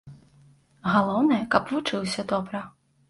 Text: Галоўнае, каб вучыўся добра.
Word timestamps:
Галоўнае, 0.95 1.39
каб 1.57 1.69
вучыўся 1.73 2.21
добра. 2.33 2.65